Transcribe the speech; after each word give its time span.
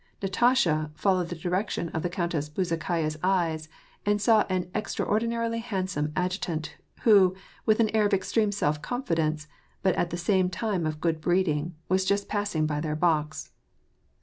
Natasha 0.23 0.89
followed 0.95 1.29
the 1.29 1.35
direction 1.35 1.89
of 1.89 2.01
the 2.01 2.09
Countess 2.09 2.49
Bezukhaya's 2.49 3.19
eyes, 3.21 3.69
and 4.03 4.19
saw 4.19 4.47
an 4.49 4.67
extraordinarily 4.73 5.59
handsome 5.59 6.07
adju 6.13 6.39
tant, 6.39 6.75
who, 7.01 7.35
with 7.67 7.79
an 7.79 7.89
air 7.95 8.07
of 8.07 8.13
extreme 8.15 8.51
self 8.51 8.81
confidence, 8.81 9.47
but 9.83 9.93
at 9.97 10.09
the 10.09 10.17
same 10.17 10.49
time 10.49 10.87
of 10.87 11.01
good 11.01 11.21
breeding, 11.21 11.75
was 11.87 12.03
just 12.03 12.27
passing 12.27 12.65
by 12.65 12.81
their 12.81 12.95
box. 12.95 13.51